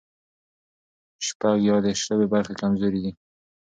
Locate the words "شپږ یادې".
1.27-1.91